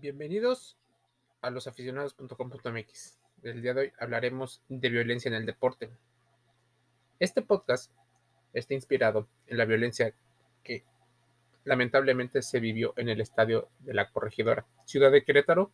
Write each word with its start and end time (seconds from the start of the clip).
Bienvenidos 0.00 0.78
a 1.42 1.50
los 1.50 1.66
aficionados.com.mx. 1.66 3.18
El 3.42 3.60
día 3.60 3.74
de 3.74 3.80
hoy 3.82 3.92
hablaremos 3.98 4.62
de 4.70 4.88
violencia 4.88 5.28
en 5.28 5.34
el 5.34 5.44
deporte. 5.44 5.90
Este 7.18 7.42
podcast 7.42 7.92
está 8.54 8.72
inspirado 8.72 9.28
en 9.46 9.58
la 9.58 9.66
violencia 9.66 10.14
que 10.64 10.84
lamentablemente 11.64 12.40
se 12.40 12.60
vivió 12.60 12.94
en 12.96 13.10
el 13.10 13.20
estadio 13.20 13.68
de 13.80 13.92
la 13.92 14.10
Corregidora, 14.10 14.64
ciudad 14.86 15.12
de 15.12 15.22
Querétaro, 15.22 15.70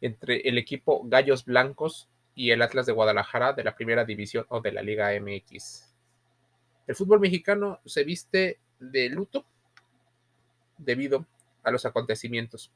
entre 0.00 0.48
el 0.48 0.56
equipo 0.56 1.02
Gallos 1.04 1.44
Blancos 1.44 2.08
y 2.34 2.52
el 2.52 2.62
Atlas 2.62 2.86
de 2.86 2.92
Guadalajara 2.92 3.52
de 3.52 3.64
la 3.64 3.76
Primera 3.76 4.06
División 4.06 4.46
o 4.48 4.62
de 4.62 4.72
la 4.72 4.80
Liga 4.80 5.10
MX. 5.20 5.94
El 6.86 6.94
fútbol 6.96 7.20
mexicano 7.20 7.80
se 7.84 8.04
viste 8.04 8.58
de 8.80 9.10
luto 9.10 9.44
debido 10.78 11.26
a 11.62 11.70
los 11.70 11.84
acontecimientos 11.84 12.72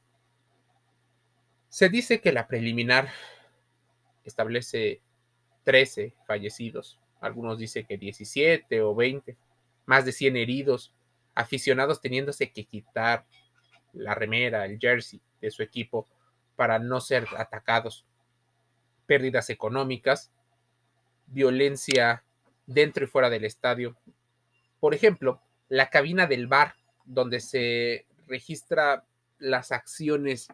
se 1.71 1.87
dice 1.87 2.19
que 2.19 2.33
la 2.33 2.47
preliminar 2.47 3.07
establece 4.25 5.01
13 5.63 6.13
fallecidos, 6.27 6.99
algunos 7.21 7.57
dicen 7.57 7.85
que 7.85 7.97
17 7.97 8.81
o 8.81 8.93
20, 8.93 9.37
más 9.85 10.03
de 10.03 10.11
100 10.11 10.35
heridos, 10.35 10.93
aficionados 11.33 12.01
teniéndose 12.01 12.51
que 12.51 12.65
quitar 12.65 13.25
la 13.93 14.13
remera, 14.13 14.65
el 14.65 14.79
jersey 14.79 15.21
de 15.39 15.49
su 15.49 15.63
equipo 15.63 16.09
para 16.57 16.77
no 16.77 16.99
ser 16.99 17.25
atacados, 17.37 18.05
pérdidas 19.05 19.49
económicas, 19.49 20.29
violencia 21.27 22.25
dentro 22.65 23.05
y 23.05 23.07
fuera 23.07 23.29
del 23.29 23.45
estadio. 23.45 23.95
Por 24.81 24.93
ejemplo, 24.93 25.41
la 25.69 25.89
cabina 25.89 26.27
del 26.27 26.47
bar, 26.47 26.75
donde 27.05 27.39
se 27.39 28.07
registra 28.27 29.05
las 29.39 29.71
acciones 29.71 30.49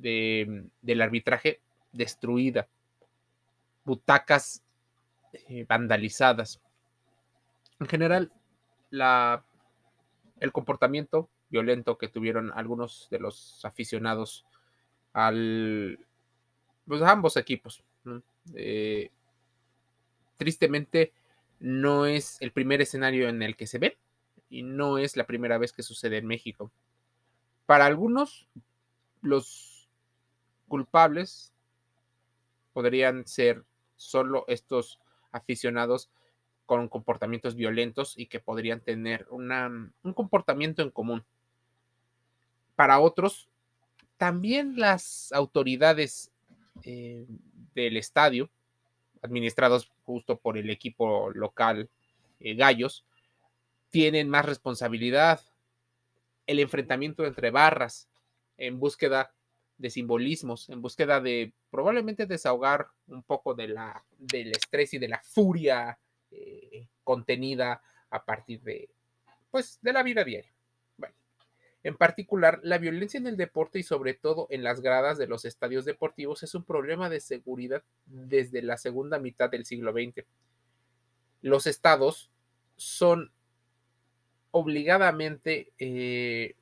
del 0.00 1.00
arbitraje 1.00 1.60
destruida, 1.92 2.68
butacas 3.84 4.62
eh, 5.32 5.64
vandalizadas. 5.68 6.60
En 7.78 7.86
general, 7.86 8.32
la, 8.90 9.44
el 10.40 10.52
comportamiento 10.52 11.28
violento 11.50 11.98
que 11.98 12.08
tuvieron 12.08 12.50
algunos 12.54 13.08
de 13.10 13.18
los 13.18 13.64
aficionados 13.64 14.46
al 15.12 15.98
pues, 16.86 17.02
a 17.02 17.10
ambos 17.10 17.36
equipos. 17.36 17.84
Eh, 18.54 19.10
tristemente, 20.36 21.12
no 21.60 22.06
es 22.06 22.40
el 22.40 22.52
primer 22.52 22.80
escenario 22.80 23.28
en 23.28 23.42
el 23.42 23.56
que 23.56 23.66
se 23.66 23.78
ve 23.78 23.96
y 24.50 24.62
no 24.62 24.98
es 24.98 25.16
la 25.16 25.26
primera 25.26 25.58
vez 25.58 25.72
que 25.72 25.82
sucede 25.82 26.18
en 26.18 26.26
México. 26.26 26.72
Para 27.66 27.86
algunos, 27.86 28.48
los 29.20 29.71
culpables 30.72 31.52
podrían 32.72 33.26
ser 33.26 33.62
solo 33.96 34.46
estos 34.48 34.98
aficionados 35.30 36.08
con 36.64 36.88
comportamientos 36.88 37.56
violentos 37.56 38.14
y 38.16 38.24
que 38.24 38.40
podrían 38.40 38.80
tener 38.80 39.26
un 39.28 39.92
comportamiento 40.14 40.80
en 40.80 40.88
común. 40.88 41.26
Para 42.74 43.00
otros, 43.00 43.50
también 44.16 44.78
las 44.78 45.30
autoridades 45.32 46.32
eh, 46.84 47.26
del 47.74 47.98
estadio, 47.98 48.48
administrados 49.20 49.92
justo 50.06 50.38
por 50.38 50.56
el 50.56 50.70
equipo 50.70 51.28
local 51.34 51.90
eh, 52.40 52.54
Gallos, 52.54 53.04
tienen 53.90 54.30
más 54.30 54.46
responsabilidad. 54.46 55.42
El 56.46 56.60
enfrentamiento 56.60 57.26
entre 57.26 57.50
barras 57.50 58.08
en 58.56 58.80
búsqueda 58.80 59.34
de 59.82 59.90
simbolismos 59.90 60.70
en 60.70 60.80
búsqueda 60.80 61.20
de 61.20 61.52
probablemente 61.68 62.24
desahogar 62.26 62.86
un 63.08 63.24
poco 63.24 63.52
de 63.52 63.66
la, 63.66 64.04
del 64.16 64.52
estrés 64.52 64.94
y 64.94 64.98
de 64.98 65.08
la 65.08 65.20
furia 65.24 65.98
eh, 66.30 66.86
contenida 67.02 67.82
a 68.08 68.24
partir 68.24 68.62
de, 68.62 68.88
pues, 69.50 69.80
de 69.82 69.92
la 69.92 70.04
vida 70.04 70.22
diaria. 70.22 70.52
En 71.84 71.96
particular, 71.96 72.60
la 72.62 72.78
violencia 72.78 73.18
en 73.18 73.26
el 73.26 73.36
deporte 73.36 73.80
y 73.80 73.82
sobre 73.82 74.14
todo 74.14 74.46
en 74.50 74.62
las 74.62 74.82
gradas 74.82 75.18
de 75.18 75.26
los 75.26 75.44
estadios 75.44 75.84
deportivos 75.84 76.44
es 76.44 76.54
un 76.54 76.62
problema 76.62 77.10
de 77.10 77.18
seguridad 77.18 77.82
desde 78.06 78.62
la 78.62 78.76
segunda 78.76 79.18
mitad 79.18 79.50
del 79.50 79.66
siglo 79.66 79.90
XX. 79.90 80.24
Los 81.40 81.66
estados 81.66 82.30
son 82.76 83.32
obligadamente 84.52 85.72
eh, 85.80 86.54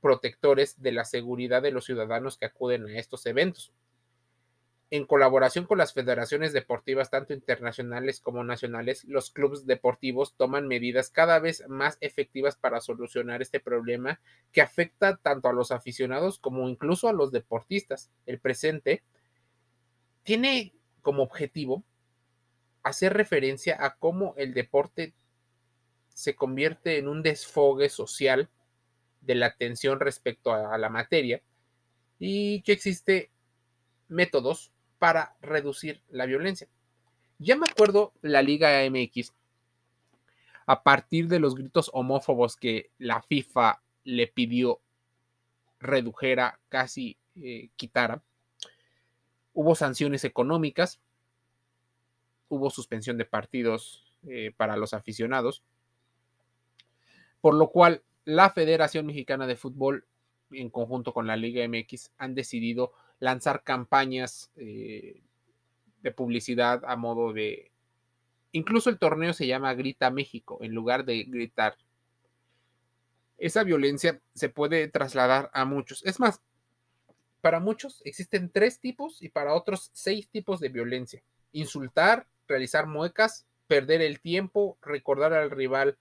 protectores 0.00 0.80
de 0.80 0.92
la 0.92 1.04
seguridad 1.04 1.62
de 1.62 1.70
los 1.70 1.84
ciudadanos 1.84 2.38
que 2.38 2.46
acuden 2.46 2.86
a 2.86 2.98
estos 2.98 3.26
eventos. 3.26 3.72
En 4.92 5.06
colaboración 5.06 5.66
con 5.66 5.78
las 5.78 5.92
federaciones 5.92 6.52
deportivas, 6.52 7.10
tanto 7.10 7.32
internacionales 7.32 8.20
como 8.20 8.42
nacionales, 8.42 9.04
los 9.04 9.30
clubes 9.30 9.64
deportivos 9.64 10.34
toman 10.36 10.66
medidas 10.66 11.10
cada 11.10 11.38
vez 11.38 11.64
más 11.68 11.96
efectivas 12.00 12.56
para 12.56 12.80
solucionar 12.80 13.40
este 13.40 13.60
problema 13.60 14.20
que 14.50 14.62
afecta 14.62 15.16
tanto 15.16 15.48
a 15.48 15.52
los 15.52 15.70
aficionados 15.70 16.40
como 16.40 16.68
incluso 16.68 17.08
a 17.08 17.12
los 17.12 17.30
deportistas. 17.30 18.10
El 18.26 18.40
presente 18.40 19.04
tiene 20.24 20.74
como 21.02 21.22
objetivo 21.22 21.84
hacer 22.82 23.12
referencia 23.12 23.76
a 23.78 23.94
cómo 23.94 24.34
el 24.36 24.54
deporte 24.54 25.14
se 26.08 26.34
convierte 26.34 26.98
en 26.98 27.06
un 27.06 27.22
desfogue 27.22 27.88
social 27.88 28.50
de 29.20 29.34
la 29.34 29.46
atención 29.46 30.00
respecto 30.00 30.52
a, 30.52 30.76
la 30.78 30.88
materia 30.88 31.42
y 32.18 32.62
que 32.62 32.72
existe 32.72 33.30
métodos 34.08 34.72
para 34.98 35.36
reducir 35.40 36.02
la 36.10 36.26
violencia. 36.26 36.68
Ya 37.38 37.56
me 37.56 37.66
acuerdo 37.70 38.12
la 38.22 38.42
Liga 38.42 38.82
MX, 38.88 39.32
a 40.66 40.82
partir 40.82 41.28
de 41.28 41.40
los 41.40 41.54
gritos 41.54 41.90
homófobos 41.92 42.56
que 42.56 42.90
la 42.98 43.22
FIFA 43.22 43.82
le 44.04 44.26
pidió 44.26 44.80
redujera, 45.80 46.60
casi 46.68 47.16
eh, 47.36 47.70
quitara, 47.76 48.22
hubo 49.54 49.74
sanciones 49.74 50.24
económicas, 50.24 51.00
hubo 52.48 52.68
suspensión 52.70 53.16
de 53.16 53.24
partidos 53.24 54.04
eh, 54.28 54.52
para 54.56 54.76
los 54.76 54.92
aficionados, 54.92 55.62
por 57.40 57.54
lo 57.54 57.68
cual 57.68 58.02
la 58.30 58.50
Federación 58.50 59.06
Mexicana 59.06 59.48
de 59.48 59.56
Fútbol, 59.56 60.06
en 60.52 60.70
conjunto 60.70 61.12
con 61.12 61.26
la 61.26 61.36
Liga 61.36 61.66
MX, 61.66 62.12
han 62.16 62.36
decidido 62.36 62.92
lanzar 63.18 63.64
campañas 63.64 64.52
eh, 64.56 65.20
de 66.02 66.10
publicidad 66.12 66.82
a 66.86 66.94
modo 66.94 67.32
de... 67.32 67.72
Incluso 68.52 68.88
el 68.88 68.98
torneo 68.98 69.32
se 69.32 69.48
llama 69.48 69.74
Grita 69.74 70.10
México, 70.10 70.58
en 70.60 70.74
lugar 70.74 71.04
de 71.04 71.24
gritar. 71.24 71.76
Esa 73.36 73.64
violencia 73.64 74.20
se 74.34 74.48
puede 74.48 74.86
trasladar 74.86 75.50
a 75.52 75.64
muchos. 75.64 76.04
Es 76.04 76.20
más, 76.20 76.40
para 77.40 77.58
muchos 77.58 78.00
existen 78.04 78.50
tres 78.50 78.78
tipos 78.78 79.20
y 79.22 79.28
para 79.28 79.54
otros 79.54 79.90
seis 79.92 80.28
tipos 80.28 80.60
de 80.60 80.68
violencia. 80.68 81.22
Insultar, 81.52 82.28
realizar 82.46 82.86
muecas, 82.86 83.46
perder 83.66 84.02
el 84.02 84.20
tiempo, 84.20 84.78
recordar 84.82 85.32
al 85.32 85.50
rival 85.50 85.98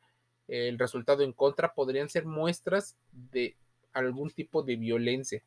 el 0.50 0.80
resultado 0.80 1.24
en 1.24 1.34
contra 1.34 1.74
podrían 1.74 2.10
ser 2.10 2.26
muestras 2.26 2.98
de 3.12 3.56
algún 3.94 4.32
tipo 4.32 4.64
de 4.64 4.76
violencia, 4.76 5.44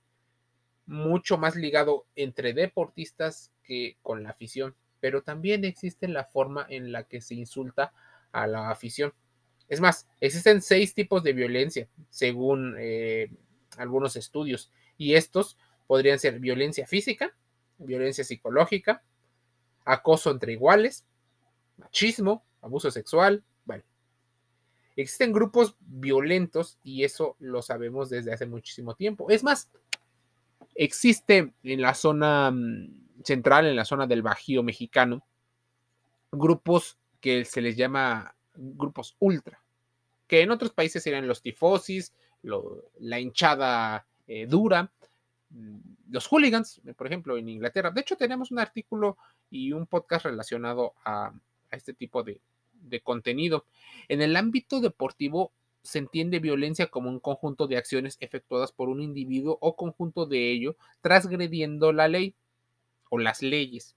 mucho 0.86 1.38
más 1.38 1.56
ligado 1.56 2.06
entre 2.16 2.52
deportistas 2.52 3.52
que 3.62 3.96
con 4.02 4.22
la 4.22 4.30
afición, 4.30 4.74
pero 5.00 5.22
también 5.22 5.64
existe 5.64 6.08
la 6.08 6.24
forma 6.24 6.66
en 6.68 6.92
la 6.92 7.04
que 7.04 7.20
se 7.20 7.34
insulta 7.34 7.92
a 8.30 8.46
la 8.46 8.70
afición. 8.70 9.12
Es 9.68 9.80
más, 9.80 10.06
existen 10.20 10.60
seis 10.62 10.94
tipos 10.94 11.22
de 11.22 11.32
violencia, 11.32 11.88
según 12.10 12.76
eh, 12.78 13.30
algunos 13.76 14.16
estudios, 14.16 14.70
y 14.96 15.14
estos 15.14 15.56
podrían 15.86 16.19
ser 16.19 16.38
violencia 16.38 16.87
física, 16.87 17.34
violencia 17.78 18.25
psicológica, 18.25 19.02
acoso 19.84 20.31
entre 20.31 20.52
iguales, 20.52 21.04
machismo, 21.76 22.44
abuso 22.60 22.90
sexual, 22.90 23.43
Existen 24.96 25.32
grupos 25.32 25.76
violentos 25.80 26.78
y 26.84 27.04
eso 27.04 27.36
lo 27.38 27.62
sabemos 27.62 28.10
desde 28.10 28.32
hace 28.32 28.46
muchísimo 28.46 28.94
tiempo. 28.94 29.30
Es 29.30 29.42
más, 29.42 29.70
existe 30.74 31.52
en 31.62 31.80
la 31.80 31.94
zona 31.94 32.50
mm, 32.50 33.22
central, 33.24 33.66
en 33.66 33.76
la 33.76 33.84
zona 33.84 34.06
del 34.06 34.22
Bajío 34.22 34.62
mexicano, 34.62 35.24
grupos 36.30 36.98
que 37.20 37.44
se 37.44 37.60
les 37.60 37.76
llama 37.76 38.34
grupos 38.54 39.16
ultra, 39.18 39.62
que 40.26 40.42
en 40.42 40.50
otros 40.50 40.72
países 40.72 41.02
serían 41.02 41.26
los 41.26 41.40
tifosis, 41.40 42.12
la 42.42 43.20
hinchada 43.20 44.06
eh, 44.26 44.46
dura, 44.46 44.92
mm, 45.50 45.78
los 46.10 46.26
hooligans, 46.26 46.82
por 46.96 47.06
ejemplo, 47.06 47.38
en 47.38 47.48
Inglaterra. 47.48 47.90
De 47.90 48.02
hecho, 48.02 48.16
tenemos 48.16 48.50
un 48.50 48.58
artículo 48.58 49.16
y 49.50 49.72
un 49.72 49.86
podcast 49.86 50.26
relacionado 50.26 50.94
a 51.04 51.32
este 51.70 51.94
tipo 51.94 52.22
de, 52.22 52.40
de 52.82 53.00
contenido. 53.00 53.64
En 54.08 54.23
el 54.23 54.37
ámbito 54.37 54.81
deportivo 54.81 55.52
se 55.82 55.99
entiende 55.99 56.38
violencia 56.38 56.87
como 56.87 57.11
un 57.11 57.19
conjunto 57.19 57.67
de 57.67 57.76
acciones 57.76 58.17
efectuadas 58.20 58.73
por 58.73 58.88
un 58.88 59.00
individuo 59.00 59.58
o 59.61 59.75
conjunto 59.75 60.26
de 60.26 60.50
ello, 60.50 60.76
transgrediendo 61.00 61.93
la 61.93 62.08
ley 62.08 62.34
o 63.11 63.19
las 63.19 63.43
leyes. 63.43 63.96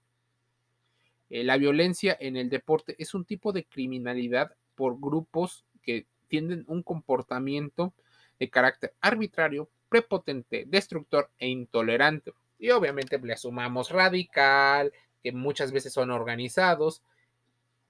Eh, 1.30 1.44
la 1.44 1.56
violencia 1.56 2.16
en 2.18 2.36
el 2.36 2.50
deporte 2.50 2.96
es 2.98 3.14
un 3.14 3.24
tipo 3.24 3.52
de 3.52 3.64
criminalidad 3.64 4.52
por 4.74 5.00
grupos 5.00 5.64
que 5.82 6.06
tienen 6.28 6.64
un 6.66 6.82
comportamiento 6.82 7.94
de 8.38 8.50
carácter 8.50 8.94
arbitrario, 9.00 9.68
prepotente, 9.88 10.64
destructor 10.66 11.30
e 11.38 11.48
intolerante. 11.48 12.32
Y 12.58 12.70
obviamente 12.70 13.18
le 13.18 13.36
sumamos 13.36 13.90
radical, 13.90 14.92
que 15.22 15.32
muchas 15.32 15.72
veces 15.72 15.92
son 15.92 16.10
organizados, 16.10 17.02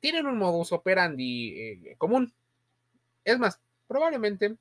tienen 0.07 0.29
un 0.29 0.39
modus 0.39 0.71
operandi 0.71 1.61
eh, 1.61 1.97
común. 1.99 2.33
Es 3.25 3.41
más, 3.41 3.61
probablemente 3.89 4.55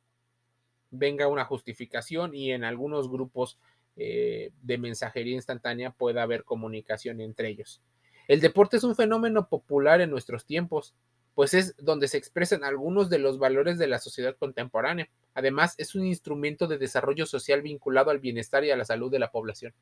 venga 0.90 1.28
una 1.28 1.46
justificación 1.46 2.34
y 2.34 2.52
en 2.52 2.64
algunos 2.64 3.12
grupos 3.12 3.60
eh, 3.96 4.50
de 4.64 4.78
mensajería 4.80 5.36
instantánea 5.36 5.92
pueda 5.92 6.24
haber 6.24 6.46
comunicación 6.46 7.22
entre 7.22 7.50
ellos. 7.50 7.80
El 8.28 8.42
deporte 8.42 8.78
es 8.78 8.84
un 8.84 8.96
fenómeno 8.96 9.48
popular 9.48 10.02
en 10.02 10.10
nuestros 10.10 10.48
tiempos, 10.48 10.96
pues 11.36 11.54
es 11.54 11.76
donde 11.78 12.08
se 12.08 12.18
expresan 12.18 12.64
algunos 12.64 13.12
de 13.12 13.20
los 13.20 13.38
valores 13.38 13.78
de 13.78 13.86
la 13.86 14.00
sociedad 14.00 14.36
contemporánea. 14.36 15.10
Además, 15.36 15.76
es 15.78 15.94
un 15.94 16.08
instrumento 16.08 16.66
de 16.66 16.80
desarrollo 16.80 17.28
social 17.28 17.62
vinculado 17.62 18.10
al 18.10 18.18
bienestar 18.18 18.64
y 18.64 18.72
a 18.72 18.78
la 18.78 18.86
salud 18.86 19.12
de 19.12 19.20
la 19.20 19.30
población. 19.30 19.76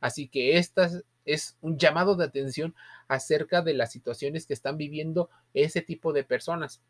Así 0.00 0.28
que 0.28 0.58
esta 0.58 0.90
es 1.28 1.56
un 1.60 1.78
llamado 1.78 2.16
de 2.16 2.24
atención 2.24 2.74
acerca 3.06 3.62
de 3.62 3.74
las 3.74 3.92
situaciones 3.92 4.46
que 4.46 4.54
están 4.54 4.76
viviendo 4.76 5.28
ese 5.54 5.82
tipo 5.82 6.12
de 6.12 6.24
personas. 6.24 6.80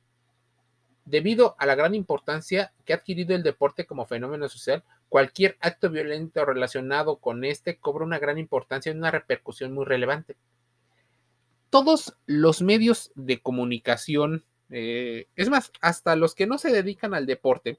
Debido 1.04 1.56
a 1.58 1.66
la 1.66 1.74
gran 1.74 1.94
importancia 1.94 2.72
que 2.84 2.92
ha 2.92 2.96
adquirido 2.96 3.34
el 3.34 3.42
deporte 3.42 3.84
como 3.84 4.06
fenómeno 4.06 4.48
social, 4.48 4.84
cualquier 5.08 5.56
acto 5.60 5.90
violento 5.90 6.44
relacionado 6.44 7.16
con 7.16 7.44
este 7.44 7.78
cobra 7.78 8.04
una 8.04 8.18
gran 8.18 8.38
importancia 8.38 8.92
y 8.92 8.96
una 8.96 9.10
repercusión 9.10 9.72
muy 9.72 9.84
relevante. 9.84 10.36
Todos 11.70 12.16
los 12.26 12.62
medios 12.62 13.10
de 13.14 13.40
comunicación, 13.40 14.44
eh, 14.70 15.26
es 15.34 15.50
más, 15.50 15.72
hasta 15.80 16.14
los 16.14 16.34
que 16.34 16.46
no 16.46 16.58
se 16.58 16.70
dedican 16.70 17.12
al 17.14 17.26
deporte, 17.26 17.78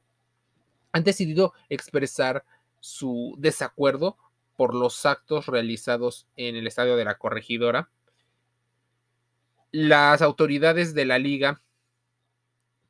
han 0.92 1.04
decidido 1.04 1.54
expresar 1.70 2.44
su 2.80 3.36
desacuerdo 3.38 4.18
por 4.60 4.76
los 4.76 5.06
actos 5.06 5.46
realizados 5.46 6.28
en 6.36 6.58
el 6.58 6.68
estadio 6.68 6.98
de 6.98 7.06
la 7.06 7.18
corregidora. 7.18 7.90
Las 9.72 10.22
autoridades 10.22 10.94
de 10.94 11.06
la 11.06 11.18
liga, 11.18 11.62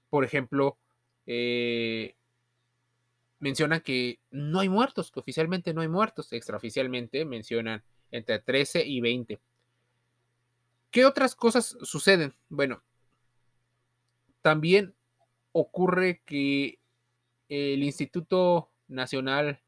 por 0.10 0.25
ejemplo, 0.25 0.80
eh, 1.27 2.16
mencionan 3.38 3.81
que 3.81 4.18
no 4.31 4.62
hay 4.62 4.68
muertos, 4.68 5.12
que 5.12 5.19
oficialmente 5.19 5.75
no 5.75 5.81
hay 5.81 5.88
muertos, 5.88 6.33
extraoficialmente 6.33 7.24
mencionan 7.24 7.83
entre 8.10 8.39
13 8.39 8.83
y 8.88 9.00
20. 9.00 9.39
¿Qué 10.89 11.06
otras 11.06 11.36
cosas 11.36 11.77
suceden? 11.83 12.33
Bueno, 12.50 12.81
también 14.42 14.95
ocurre 15.51 16.24
que 16.25 16.80
el 17.48 17.83
Instituto 17.83 18.71
Nacional 18.88 19.62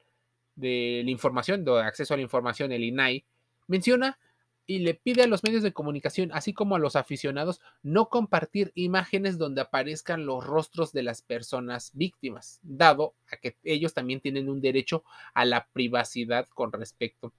de 0.55 1.01
la 1.03 1.11
información, 1.11 1.63
de 1.65 1.81
acceso 1.81 2.13
a 2.13 2.17
la 2.17 2.23
información, 2.23 2.71
el 2.71 2.83
INAI, 2.83 3.25
menciona 3.67 4.19
y 4.65 4.79
le 4.79 4.93
pide 4.93 5.23
a 5.23 5.27
los 5.27 5.43
medios 5.43 5.63
de 5.63 5.73
comunicación, 5.73 6.31
así 6.33 6.53
como 6.53 6.75
a 6.75 6.79
los 6.79 6.95
aficionados, 6.95 7.59
no 7.83 8.09
compartir 8.09 8.71
imágenes 8.75 9.37
donde 9.37 9.61
aparezcan 9.61 10.25
los 10.25 10.45
rostros 10.45 10.93
de 10.93 11.03
las 11.03 11.21
personas 11.21 11.91
víctimas, 11.93 12.59
dado 12.63 13.15
a 13.31 13.37
que 13.37 13.57
ellos 13.63 13.93
también 13.93 14.21
tienen 14.21 14.49
un 14.49 14.61
derecho 14.61 15.03
a 15.33 15.45
la 15.45 15.67
privacidad 15.73 16.47
con 16.47 16.71
respecto 16.71 17.33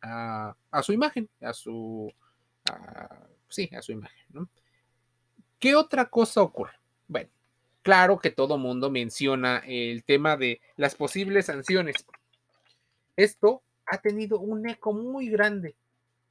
a, 0.00 0.54
su 0.82 0.92
imagen, 0.92 1.28
a 1.40 1.52
su, 1.52 2.12
sí, 3.48 3.68
a 3.76 3.82
su 3.82 3.92
imagen. 3.92 4.48
¿Qué 5.58 5.76
otra 5.76 6.06
cosa 6.08 6.42
ocurre? 6.42 6.72
Bueno, 7.06 7.30
Claro 7.82 8.18
que 8.20 8.30
todo 8.30 8.58
mundo 8.58 8.90
menciona 8.90 9.58
el 9.66 10.04
tema 10.04 10.36
de 10.36 10.60
las 10.76 10.94
posibles 10.94 11.46
sanciones. 11.46 11.96
Esto 13.16 13.62
ha 13.86 13.98
tenido 13.98 14.38
un 14.38 14.68
eco 14.68 14.92
muy 14.92 15.28
grande 15.28 15.74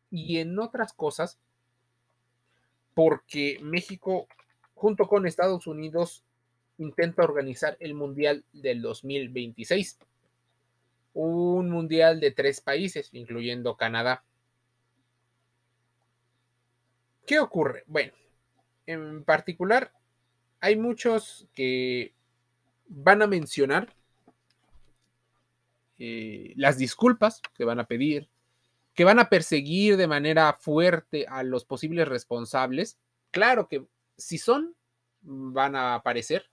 y 0.09 0.37
en 0.39 0.57
otras 0.59 0.93
cosas, 0.93 1.37
porque 2.93 3.59
México, 3.61 4.27
junto 4.75 5.07
con 5.07 5.27
Estados 5.27 5.67
Unidos, 5.67 6.23
intenta 6.77 7.23
organizar 7.23 7.75
el 7.79 7.93
Mundial 7.93 8.45
del 8.53 8.81
2026. 8.81 9.99
Un 11.13 11.69
mundial 11.69 12.21
de 12.21 12.31
tres 12.31 12.61
países, 12.61 13.09
incluyendo 13.11 13.75
Canadá. 13.75 14.23
¿Qué 17.25 17.39
ocurre? 17.39 17.83
Bueno, 17.87 18.13
en 18.85 19.23
particular, 19.25 19.91
hay 20.61 20.75
muchos 20.75 21.47
que 21.53 22.13
van 22.87 23.21
a 23.23 23.27
mencionar 23.27 23.93
eh, 25.97 26.53
las 26.55 26.77
disculpas 26.77 27.41
que 27.55 27.65
van 27.65 27.79
a 27.79 27.87
pedir, 27.87 28.29
que 28.93 29.03
van 29.03 29.19
a 29.19 29.29
perseguir 29.29 29.97
de 29.97 30.07
manera 30.07 30.53
fuerte 30.53 31.25
a 31.27 31.43
los 31.43 31.65
posibles 31.65 32.07
responsables. 32.07 32.97
Claro 33.31 33.67
que 33.67 33.85
si 34.17 34.37
son, 34.37 34.75
van 35.21 35.75
a 35.75 35.95
aparecer. 35.95 36.45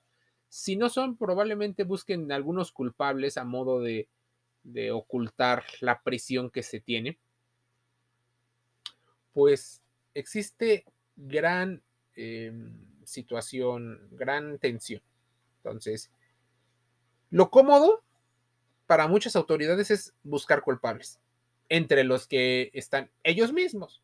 Si 0.48 0.76
no 0.76 0.88
son, 0.88 1.16
probablemente 1.16 1.84
busquen 1.84 2.32
algunos 2.32 2.72
culpables 2.72 3.36
a 3.36 3.44
modo 3.44 3.80
de, 3.80 4.08
ocultar 4.92 5.64
la 5.80 6.02
presión 6.02 6.50
que 6.50 6.62
se 6.62 6.80
tiene. 6.80 7.18
Pues 9.34 9.82
existe 10.14 10.84
gran... 11.16 11.82
Em, 12.14 12.97
situación, 13.08 14.08
gran 14.12 14.58
tensión. 14.58 15.02
Entonces, 15.58 16.10
lo 17.30 17.50
cómodo 17.50 18.02
para 18.86 19.06
muchas 19.06 19.36
autoridades 19.36 19.90
es 19.90 20.14
buscar 20.22 20.62
culpables, 20.62 21.20
entre 21.68 22.04
los 22.04 22.26
que 22.26 22.70
están 22.72 23.10
ellos 23.22 23.52
mismos. 23.52 24.02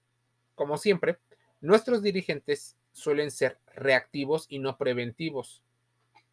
Como 0.55 0.77
siempre, 0.77 1.19
nuestros 1.61 2.03
dirigentes 2.03 2.77
suelen 2.93 3.31
ser 3.31 3.59
reactivos 3.75 4.47
y 4.49 4.59
no 4.59 4.77
preventivos. 4.77 5.63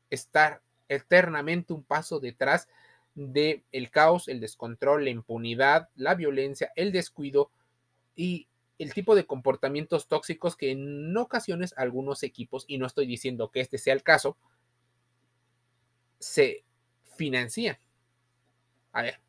Estar 0.09 0.61
eternamente 0.89 1.73
un 1.73 1.83
paso 1.83 2.19
detrás 2.19 2.67
de 3.15 3.63
el 3.71 3.89
caos, 3.89 4.27
el 4.27 4.39
descontrol, 4.39 5.05
la 5.05 5.09
impunidad, 5.09 5.89
la 5.95 6.15
violencia, 6.15 6.71
el 6.75 6.91
descuido 6.91 7.51
y 8.15 8.47
el 8.81 8.95
tipo 8.95 9.13
de 9.13 9.27
comportamientos 9.27 10.07
tóxicos 10.07 10.55
que 10.55 10.71
en 10.71 11.15
ocasiones 11.15 11.75
algunos 11.77 12.23
equipos, 12.23 12.65
y 12.67 12.79
no 12.79 12.87
estoy 12.87 13.05
diciendo 13.05 13.51
que 13.51 13.59
este 13.59 13.77
sea 13.77 13.93
el 13.93 14.01
caso, 14.01 14.37
se 16.17 16.63
financian. 17.15 17.77
A 18.91 19.03
ver, 19.03 19.19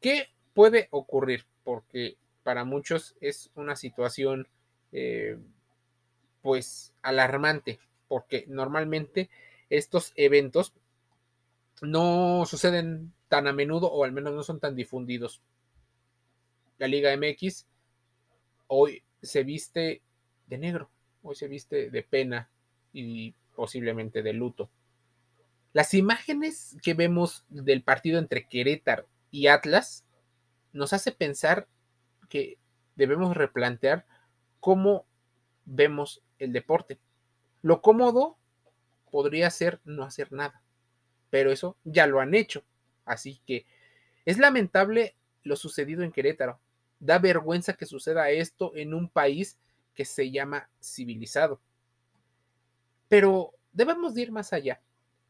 ¿qué 0.00 0.28
puede 0.54 0.88
ocurrir? 0.90 1.46
Porque 1.62 2.16
para 2.42 2.64
muchos 2.64 3.14
es 3.20 3.50
una 3.54 3.76
situación 3.76 4.48
eh, 4.90 5.38
pues 6.42 6.92
alarmante, 7.02 7.78
porque 8.08 8.44
normalmente 8.48 9.30
estos 9.70 10.12
eventos 10.16 10.72
no 11.80 12.44
suceden 12.44 13.12
tan 13.28 13.46
a 13.46 13.52
menudo 13.52 13.86
o 13.86 14.02
al 14.02 14.10
menos 14.10 14.34
no 14.34 14.42
son 14.42 14.58
tan 14.58 14.74
difundidos 14.74 15.42
la 16.78 16.88
Liga 16.88 17.16
MX 17.16 17.66
hoy 18.66 19.02
se 19.22 19.44
viste 19.44 20.02
de 20.46 20.58
negro, 20.58 20.90
hoy 21.22 21.34
se 21.34 21.48
viste 21.48 21.90
de 21.90 22.02
pena 22.02 22.50
y 22.92 23.34
posiblemente 23.54 24.22
de 24.22 24.32
luto. 24.32 24.70
Las 25.72 25.94
imágenes 25.94 26.76
que 26.82 26.94
vemos 26.94 27.44
del 27.48 27.82
partido 27.82 28.18
entre 28.18 28.48
Querétaro 28.48 29.06
y 29.30 29.48
Atlas 29.48 30.04
nos 30.72 30.92
hace 30.92 31.12
pensar 31.12 31.68
que 32.28 32.58
debemos 32.94 33.36
replantear 33.36 34.06
cómo 34.60 35.06
vemos 35.64 36.22
el 36.38 36.52
deporte. 36.52 36.98
Lo 37.62 37.82
cómodo 37.82 38.38
podría 39.10 39.50
ser 39.50 39.80
no 39.84 40.04
hacer 40.04 40.32
nada, 40.32 40.62
pero 41.30 41.50
eso 41.50 41.76
ya 41.84 42.06
lo 42.06 42.20
han 42.20 42.34
hecho. 42.34 42.64
Así 43.04 43.40
que 43.46 43.66
es 44.24 44.38
lamentable 44.38 45.14
lo 45.42 45.56
sucedido 45.56 46.02
en 46.02 46.12
Querétaro. 46.12 46.58
Da 46.98 47.18
vergüenza 47.18 47.74
que 47.74 47.86
suceda 47.86 48.30
esto 48.30 48.72
en 48.74 48.94
un 48.94 49.08
país 49.08 49.58
que 49.94 50.04
se 50.04 50.30
llama 50.30 50.68
civilizado. 50.80 51.60
Pero 53.08 53.52
debemos 53.72 54.16
ir 54.16 54.32
más 54.32 54.52
allá. 54.52 54.80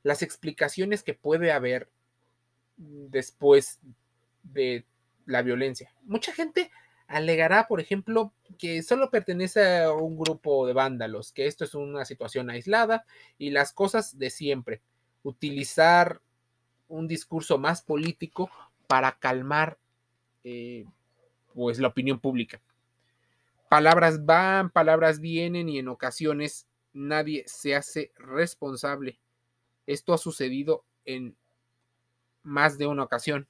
Las 0.02 0.22
explicaciones 0.22 1.02
que 1.02 1.14
puede 1.14 1.52
haber 1.52 1.88
después 2.76 3.80
de 4.42 4.84
la 5.24 5.42
violencia. 5.42 5.92
Mucha 6.04 6.32
gente 6.32 6.70
alegará, 7.08 7.68
por 7.68 7.80
ejemplo, 7.80 8.32
que 8.58 8.82
solo 8.82 9.10
pertenece 9.10 9.82
a 9.82 9.92
un 9.92 10.18
grupo 10.18 10.66
de 10.66 10.72
vándalos, 10.72 11.32
que 11.32 11.46
esto 11.46 11.64
es 11.64 11.74
una 11.74 12.04
situación 12.04 12.50
aislada 12.50 13.04
y 13.38 13.50
las 13.50 13.72
cosas 13.72 14.18
de 14.18 14.30
siempre. 14.30 14.82
Utilizar 15.22 16.20
un 16.88 17.08
discurso 17.08 17.58
más 17.58 17.82
político 17.82 18.50
para 18.86 19.18
calmar 19.18 19.78
eh, 20.44 20.86
pues 21.56 21.78
la 21.78 21.88
opinión 21.88 22.20
pública. 22.20 22.60
Palabras 23.70 24.26
van, 24.26 24.68
palabras 24.68 25.20
vienen 25.20 25.70
y 25.70 25.78
en 25.78 25.88
ocasiones 25.88 26.68
nadie 26.92 27.44
se 27.46 27.74
hace 27.74 28.12
responsable. 28.18 29.18
Esto 29.86 30.12
ha 30.12 30.18
sucedido 30.18 30.84
en 31.06 31.34
más 32.42 32.76
de 32.76 32.86
una 32.86 33.04
ocasión. 33.04 33.48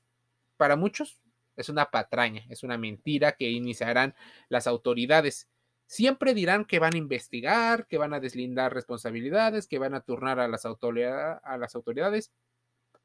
Para 0.56 0.76
muchos 0.76 1.18
es 1.56 1.68
una 1.68 1.90
patraña, 1.90 2.44
es 2.48 2.62
una 2.62 2.78
mentira 2.78 3.32
que 3.32 3.50
iniciarán 3.50 4.14
las 4.48 4.68
autoridades. 4.68 5.48
Siempre 5.86 6.32
dirán 6.32 6.64
que 6.64 6.78
van 6.78 6.94
a 6.94 6.98
investigar, 6.98 7.88
que 7.88 7.98
van 7.98 8.14
a 8.14 8.20
deslindar 8.20 8.72
responsabilidades, 8.72 9.66
que 9.66 9.80
van 9.80 9.94
a 9.94 10.00
turnar 10.00 10.38
a 10.38 10.46
las, 10.46 10.64
a 10.64 11.56
las 11.58 11.74
autoridades. 11.74 12.30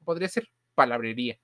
Podría 0.05 0.29
ser 0.29 0.51
palabrería, 0.75 1.39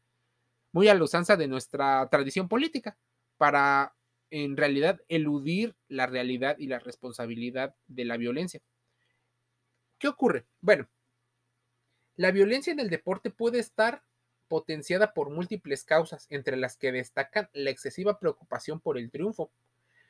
muy 0.72 0.90
a 0.90 0.94
la 0.94 1.04
usanza 1.04 1.36
de 1.38 1.48
nuestra 1.48 2.08
tradición 2.12 2.48
política, 2.48 2.96
para 3.38 3.96
en 4.30 4.58
realidad 4.58 5.02
eludir 5.08 5.76
la 5.88 6.06
realidad 6.06 6.58
y 6.60 6.68
la 6.68 6.80
responsabilidad 6.80 7.76
de 7.88 8.06
la 8.06 8.18
violencia. 8.18 8.62
¿Qué 10.00 10.08
ocurre? 10.08 10.46
Bueno, 10.62 10.88
la 12.16 12.32
violencia 12.32 12.74
en 12.74 12.80
el 12.80 12.90
deporte 12.90 13.30
puede 13.30 13.60
estar 13.60 14.04
potenciada 14.48 15.14
por 15.14 15.30
múltiples 15.30 15.84
causas, 15.84 16.28
entre 16.30 16.58
las 16.58 16.78
que 16.78 16.92
destacan 16.92 17.50
la 17.54 17.70
excesiva 17.70 18.20
preocupación 18.20 18.80
por 18.80 18.98
el 18.98 19.12
triunfo, 19.12 19.52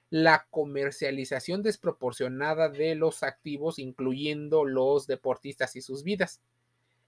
la 0.09 0.47
comercialización 0.49 1.63
desproporcionada 1.63 2.69
de 2.69 2.95
los 2.95 3.23
activos, 3.23 3.79
incluyendo 3.79 4.63
los 4.63 5.07
deportistas 5.07 5.75
y 5.75 5.81
sus 5.81 6.03
vidas, 6.03 6.41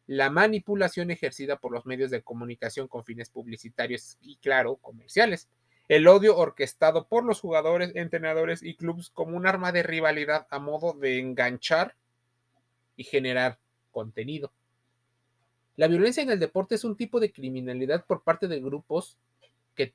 la 0.06 0.30
manipulación 0.30 1.12
ejercida 1.12 1.58
por 1.58 1.72
los 1.72 1.86
medios 1.86 2.10
de 2.12 2.24
comunicación 2.24 2.88
con 2.88 3.06
fines 3.06 3.30
publicitarios 3.30 4.18
y, 4.22 4.38
claro, 4.38 4.78
comerciales, 4.78 5.48
el 5.89 6.08
odio 6.08 6.38
orquestado 6.38 7.08
por 7.08 7.25
los 7.25 7.41
jugadores, 7.41 7.91
entrenadores 7.96 8.62
y 8.62 8.75
clubes 8.75 9.10
como 9.10 9.36
un 9.36 9.48
arma 9.48 9.72
de 9.72 9.81
rivalidad 9.81 10.48
a 10.51 10.60
modo 10.60 10.93
de 10.93 11.19
enganchar 11.19 11.96
y 12.96 13.03
generar 13.03 13.58
contenido. 13.91 14.53
La 15.75 15.88
violencia 15.88 16.22
en 16.22 16.29
el 16.29 16.39
deporte 16.39 16.75
es 16.75 16.84
un 16.84 16.96
tipo 16.96 17.19
de 17.19 17.31
criminalidad 17.31 18.05
por 18.05 18.22
parte 18.22 18.48
de 18.48 18.60
grupos 18.60 19.17
que, 19.74 19.93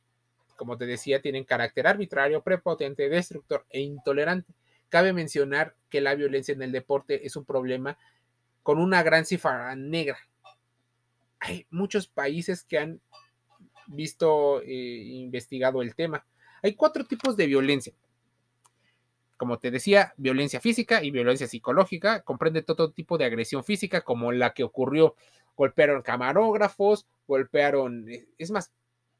como 0.56 0.76
te 0.76 0.84
decía, 0.84 1.22
tienen 1.22 1.44
carácter 1.44 1.86
arbitrario, 1.86 2.42
prepotente, 2.42 3.08
destructor 3.08 3.64
e 3.70 3.80
intolerante. 3.80 4.52
Cabe 4.88 5.12
mencionar 5.12 5.76
que 5.90 6.00
la 6.00 6.16
violencia 6.16 6.54
en 6.54 6.62
el 6.62 6.72
deporte 6.72 7.24
es 7.24 7.36
un 7.36 7.44
problema 7.44 7.96
con 8.64 8.78
una 8.78 9.04
gran 9.04 9.26
cifra 9.26 9.76
negra. 9.76 10.18
Hay 11.38 11.66
muchos 11.70 12.08
países 12.08 12.64
que 12.64 12.78
han 12.78 13.00
visto 13.86 14.62
e 14.62 14.72
investigado 14.72 15.82
el 15.82 15.94
tema. 15.94 16.24
Hay 16.62 16.74
cuatro 16.74 17.04
tipos 17.04 17.36
de 17.36 17.46
violencia. 17.46 17.92
Como 19.36 19.58
te 19.58 19.70
decía, 19.70 20.14
violencia 20.16 20.60
física 20.60 21.02
y 21.02 21.10
violencia 21.10 21.46
psicológica. 21.46 22.22
Comprende 22.22 22.62
todo 22.62 22.92
tipo 22.92 23.18
de 23.18 23.24
agresión 23.24 23.64
física, 23.64 24.02
como 24.02 24.32
la 24.32 24.54
que 24.54 24.64
ocurrió 24.64 25.16
golpearon 25.56 26.02
camarógrafos, 26.02 27.06
golpearon, 27.26 28.08
eh, 28.08 28.26
es 28.38 28.50
más, 28.50 28.72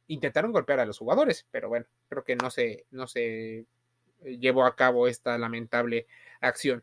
intentaron 0.08 0.52
golpear 0.52 0.80
a 0.80 0.86
los 0.86 0.98
jugadores, 0.98 1.46
pero 1.50 1.68
bueno, 1.68 1.86
creo 2.08 2.24
que 2.24 2.36
no 2.36 2.50
se, 2.50 2.86
no 2.90 3.06
se 3.06 3.58
eh, 3.58 3.66
llevó 4.38 4.64
a 4.64 4.76
cabo 4.76 5.08
esta 5.08 5.38
lamentable 5.38 6.06
acción. 6.40 6.82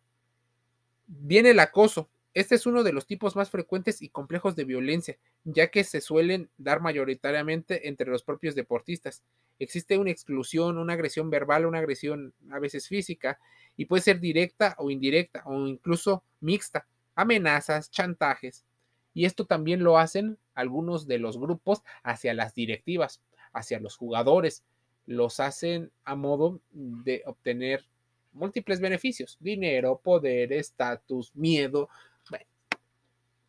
Viene 1.08 1.52
el 1.52 1.60
acoso. 1.60 2.10
Este 2.34 2.56
es 2.56 2.66
uno 2.66 2.84
de 2.84 2.94
los 2.94 3.06
tipos 3.08 3.36
más 3.36 3.50
frecuentes 3.50 4.02
y 4.02 4.10
complejos 4.10 4.56
de 4.56 4.64
violencia, 4.64 5.18
ya 5.44 5.68
que 5.68 5.84
se 5.84 6.00
suelen 6.00 6.50
dar 6.58 6.82
mayoritariamente 6.82 7.90
entre 7.90 8.10
los 8.10 8.24
propios 8.24 8.56
deportistas. 8.56 9.22
Existe 9.60 9.98
una 9.98 10.12
exclusión, 10.12 10.78
una 10.78 10.94
agresión 10.94 11.30
verbal, 11.30 11.66
una 11.66 11.80
agresión 11.80 12.34
a 12.50 12.60
veces 12.60 12.88
física, 12.88 13.38
y 13.76 13.86
puede 13.86 14.04
ser 14.04 14.20
directa 14.20 14.76
o 14.78 14.90
indirecta, 14.90 15.44
o 15.46 15.68
incluso 15.68 16.24
mixta, 16.40 16.88
amenazas, 17.16 17.92
chantajes, 17.92 18.66
y 19.14 19.26
esto 19.26 19.46
también 19.46 19.84
lo 19.84 19.98
hacen 19.98 20.38
algunos 20.54 21.08
de 21.08 21.20
los 21.20 21.38
grupos 21.38 21.84
hacia 22.04 22.34
las 22.34 22.56
directivas, 22.56 23.22
hacia 23.54 23.80
los 23.80 23.98
jugadores. 23.98 24.64
Los 25.06 25.40
hacen 25.40 25.92
a 26.06 26.16
modo 26.16 26.62
de 26.72 27.24
obtener 27.26 27.86
múltiples 28.32 28.80
beneficios, 28.80 29.38
dinero, 29.40 30.00
poder, 30.02 30.54
estatus, 30.54 31.36
miedo. 31.36 31.90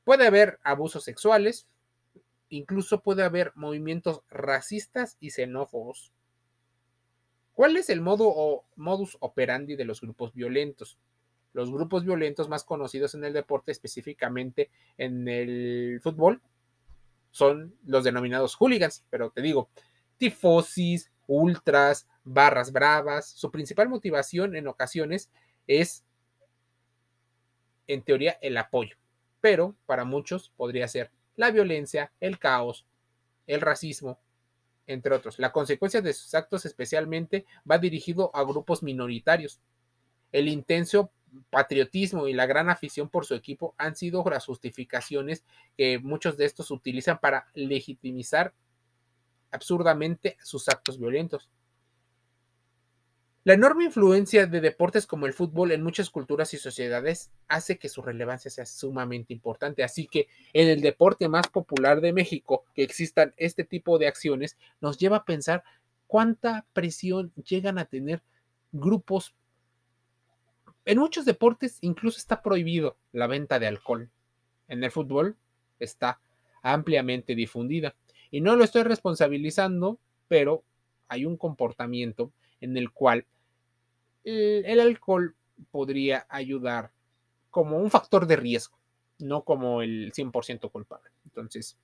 Puede 0.04 0.26
haber 0.26 0.59
abusos 0.62 1.04
sexuales, 1.04 1.66
incluso 2.49 3.00
puede 3.00 3.23
haber 3.23 3.52
movimientos 3.54 4.23
racistas 4.28 5.16
y 5.21 5.30
xenófobos. 5.30 6.12
¿Cuál 7.54 7.76
es 7.76 7.90
el 7.90 8.00
modo 8.00 8.28
o 8.28 8.64
modus 8.76 9.16
operandi 9.21 9.76
de 9.76 9.85
los 9.85 10.00
grupos 10.00 10.32
violentos? 10.35 10.99
Los 11.52 11.71
grupos 11.71 12.04
violentos 12.04 12.49
más 12.49 12.64
conocidos 12.64 13.14
en 13.14 13.25
el 13.25 13.32
deporte, 13.32 13.73
específicamente 13.73 14.71
en 14.97 15.28
el 15.28 16.00
fútbol, 16.02 16.40
son 17.30 17.75
los 17.85 18.04
denominados 18.04 18.54
hooligans, 18.54 19.04
pero 19.11 19.30
te 19.30 19.42
digo, 19.42 19.68
tifosis, 20.16 21.11
ultras, 21.26 22.06
barras 22.25 22.73
bravas, 22.73 23.28
su 23.28 23.50
principal 23.50 23.88
motivación 23.88 24.56
en 24.56 24.66
ocasiones 24.66 25.30
es, 25.66 26.04
en 27.87 28.02
teoría, 28.02 28.38
el 28.40 28.56
apoyo, 28.56 28.97
pero 29.42 29.75
para 29.84 30.04
muchos 30.04 30.52
podría 30.56 30.88
ser 30.88 31.11
la 31.37 31.50
violencia, 31.50 32.12
el 32.20 32.38
caos, 32.38 32.87
el 33.46 33.61
racismo, 33.61 34.18
entre 34.87 35.14
otros. 35.14 35.38
La 35.38 35.52
consecuencia 35.52 36.00
de 36.00 36.14
sus 36.14 36.32
actos 36.34 36.64
especialmente 36.64 37.44
va 37.70 37.78
dirigido 37.78 38.30
a 38.34 38.44
grupos 38.44 38.82
minoritarios. 38.82 39.61
El 40.30 40.49
intenso 40.49 41.11
patriotismo 41.50 42.28
y 42.28 42.34
la 42.34 42.46
gran 42.46 42.70
afición 42.70 43.08
por 43.08 43.26
su 43.26 43.34
equipo 43.34 43.75
han 43.78 43.96
sido 43.96 44.22
las 44.30 44.46
justificaciones 44.46 45.44
que 45.76 45.99
muchos 45.99 46.37
de 46.37 46.44
estos 46.44 46.70
utilizan 46.70 47.18
para 47.18 47.49
legitimizar 47.54 48.54
absurdamente 49.50 50.37
sus 50.42 50.68
actos 50.68 50.99
violentos. 50.99 51.50
La 53.44 53.54
enorme 53.54 53.84
influencia 53.84 54.46
de 54.46 54.61
deportes 54.61 55.06
como 55.06 55.26
el 55.26 55.32
fútbol 55.32 55.72
en 55.72 55.82
muchas 55.82 56.11
culturas 56.11 56.54
y 56.54 56.58
sociedades 56.58 57.32
hace 57.49 57.76
que 57.76 57.88
su 57.88 58.00
relevancia 58.00 58.50
sea 58.50 58.66
sumamente 58.66 59.32
importante. 59.32 59.82
Así 59.82 60.06
que 60.06 60.28
en 60.52 60.68
el 60.68 60.80
deporte 60.80 61.28
más 61.28 61.49
popular 61.49 62.00
de 62.00 62.12
México, 62.12 62.64
que 62.75 62.84
existan 62.84 63.34
este 63.37 63.64
tipo 63.64 63.99
de 63.99 64.06
acciones, 64.06 64.56
nos 64.80 64.96
lleva 64.96 65.18
a 65.18 65.25
pensar 65.25 65.64
cuánta 66.06 66.66
presión 66.72 67.32
llegan 67.34 67.78
a 67.78 67.87
tener 67.87 68.22
grupos 68.70 69.34
en 70.84 70.99
muchos 70.99 71.25
deportes 71.25 71.78
incluso 71.80 72.18
está 72.18 72.42
prohibido 72.42 72.96
la 73.12 73.28
venta 73.28 73.61
de 73.61 73.68
alcohol. 73.68 74.11
En 74.66 74.82
el 74.82 74.90
fútbol 74.90 75.37
está 75.78 76.20
ampliamente 76.62 77.34
difundida. 77.34 77.94
Y 78.30 78.40
no 78.40 78.56
lo 78.56 78.64
estoy 78.64 78.82
responsabilizando, 78.82 79.99
pero 80.26 80.64
hay 81.06 81.25
un 81.25 81.37
comportamiento 81.37 82.32
en 82.61 82.76
el 82.76 82.90
cual 82.90 83.26
el, 84.25 84.81
alcohol 84.81 85.35
podría 85.71 86.26
ayudar 86.29 86.91
como 87.50 87.79
un 87.79 87.91
factor 87.91 88.26
de 88.26 88.37
riesgo, 88.37 88.79
no 89.19 89.45
como 89.45 89.83
el 89.83 90.12
100% 90.12 90.71
culpable. 90.71 91.11
Entonces, 91.25 91.76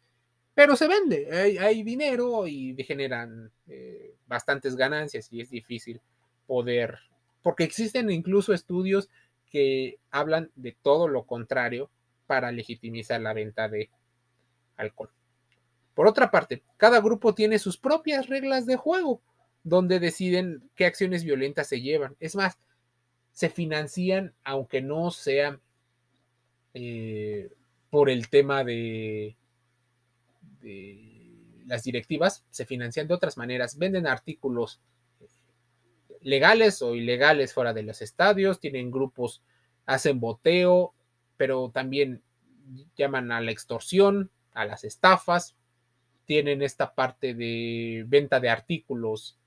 pero 0.55 0.77
se 0.77 0.89
vende, 0.89 1.59
hay, 1.61 1.83
dinero 1.83 2.47
y 2.47 2.75
generan 2.85 3.51
eh, 3.69 4.15
bastantes 4.27 4.77
ganancias 4.77 5.33
y 5.33 5.41
es 5.41 5.51
difícil 5.51 6.01
poder 6.47 6.99
porque 7.43 7.65
existen 7.65 8.11
incluso 8.11 8.53
estudios 8.53 9.09
que 9.51 9.99
hablan 10.11 10.51
de 10.55 10.77
todo 10.83 11.09
lo 11.09 11.25
contrario 11.25 11.91
para 12.27 12.53
legitimizar 12.53 13.21
la 13.21 13.33
venta 13.33 13.69
de 13.69 13.89
alcohol. 14.77 15.11
Por 15.95 16.07
otra 16.07 16.31
parte, 16.31 16.63
cada 16.77 17.01
grupo 17.01 17.35
tiene 17.35 17.59
sus 17.59 17.79
propias 17.79 18.27
reglas 18.29 18.67
de 18.67 18.77
juego, 18.77 19.23
donde 19.69 20.01
deciden 20.01 20.69
qué 20.75 20.87
acciones 20.87 21.25
violentas 21.25 21.69
se 21.69 21.81
llevan. 21.81 22.17
Es 22.21 22.35
más, 22.35 22.59
se 23.33 23.49
financian, 23.51 24.35
aunque 24.45 24.81
no 24.83 25.11
sea 25.11 25.61
eh, 26.75 27.51
por 27.91 28.11
el 28.11 28.29
tema 28.29 28.65
de, 28.65 29.37
de 30.61 31.65
las 31.67 31.85
directivas, 31.85 32.45
se 32.51 32.67
financian 32.67 33.07
de 33.07 33.15
otras 33.15 33.37
maneras, 33.37 33.79
venden 33.79 34.07
artículos 34.07 34.81
legales 36.23 36.83
o 36.83 36.95
ilegales 36.95 37.55
fuera 37.55 37.73
de 37.73 37.83
los 37.83 38.03
estadios, 38.03 38.61
tienen 38.61 38.91
grupos, 38.91 39.43
hacen 39.87 40.21
boteo, 40.21 40.95
pero 41.37 41.71
también 41.71 42.23
llaman 42.97 43.33
a 43.33 43.41
la 43.41 43.51
extorsión, 43.51 44.31
a 44.53 44.65
las 44.65 44.85
estafas, 44.85 45.57
tienen 46.25 46.63
esta 46.63 46.95
parte 46.95 47.35
de 47.35 48.05
venta 48.07 48.41
de 48.41 48.51
artículos 48.51 49.39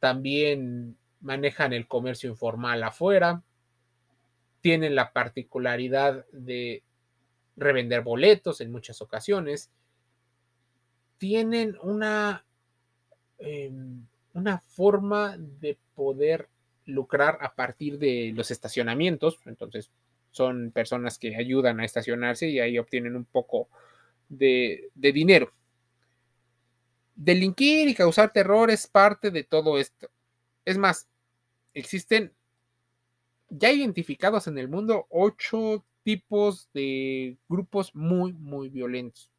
también 0.00 0.96
manejan 1.20 1.72
el 1.72 1.86
comercio 1.86 2.30
informal 2.30 2.82
afuera, 2.82 3.42
tienen 4.60 4.94
la 4.94 5.12
particularidad 5.12 6.26
de 6.32 6.82
revender 7.56 8.02
boletos 8.02 8.60
en 8.60 8.70
muchas 8.70 9.02
ocasiones, 9.02 9.70
tienen 11.18 11.76
una, 11.82 12.44
em, 13.38 14.06
una 14.34 14.58
forma 14.58 15.36
de 15.36 15.78
poder 15.94 16.48
lucrar 16.86 17.38
a 17.40 17.54
partir 17.54 17.98
de 17.98 18.32
los 18.34 18.50
estacionamientos, 18.50 19.40
entonces 19.46 19.90
son 20.30 20.70
personas 20.70 21.18
que 21.18 21.36
ayudan 21.36 21.80
a 21.80 21.84
estacionarse 21.84 22.48
y 22.48 22.60
ahí 22.60 22.78
obtienen 22.78 23.16
un 23.16 23.24
poco 23.24 23.68
de, 24.28 24.90
de 24.94 25.12
dinero. 25.12 25.52
Delinquir 27.18 27.88
y 27.88 27.96
causar 27.96 28.32
terror 28.32 28.70
es 28.70 28.86
parte 28.86 29.32
de 29.32 29.42
todo 29.42 29.76
esto. 29.76 30.08
Es 30.64 30.78
más, 30.78 31.08
existen 31.74 32.32
ya 33.48 33.72
identificados 33.72 34.46
en 34.46 34.56
el 34.56 34.68
mundo 34.68 35.06
ocho 35.10 35.84
tipos 36.04 36.70
de 36.72 37.36
grupos 37.48 37.92
muy, 37.96 38.32
muy 38.34 38.68
violentos. 38.68 39.32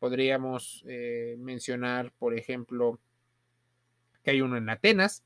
Podríamos 0.00 0.82
eh, 0.88 1.36
mencionar, 1.38 2.12
por 2.18 2.36
ejemplo, 2.36 2.98
que 4.24 4.32
hay 4.32 4.40
uno 4.40 4.56
en 4.56 4.68
Atenas, 4.68 5.22